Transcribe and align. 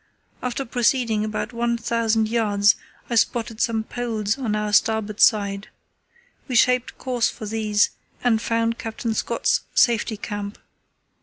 After 0.41 0.65
proceeding 0.65 1.23
about 1.23 1.53
1000 1.53 2.27
yds. 2.27 2.73
I 3.07 3.13
spotted 3.13 3.61
some 3.61 3.83
poles 3.83 4.35
on 4.35 4.55
our 4.55 4.73
starboard 4.73 5.19
side. 5.19 5.67
We 6.47 6.55
shaped 6.55 6.97
course 6.97 7.29
for 7.29 7.45
these 7.45 7.91
and 8.23 8.41
found 8.41 8.79
Captain 8.79 9.13
Scott's 9.13 9.61
Safety 9.75 10.17
Camp. 10.17 10.57